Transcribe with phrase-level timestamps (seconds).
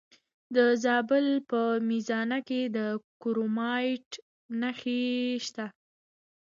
[0.55, 2.77] د زابل په میزانه کې د
[3.21, 4.09] کرومایټ
[4.59, 5.03] نښې
[5.45, 5.65] شته.